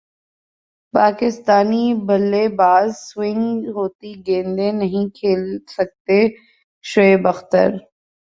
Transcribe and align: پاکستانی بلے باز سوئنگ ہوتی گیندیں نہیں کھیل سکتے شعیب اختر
پاکستانی 0.93 1.85
بلے 2.07 2.45
باز 2.59 2.89
سوئنگ 3.07 3.67
ہوتی 3.75 4.11
گیندیں 4.27 4.71
نہیں 4.73 5.05
کھیل 5.17 5.43
سکتے 5.67 6.19
شعیب 6.85 7.27
اختر 7.27 7.69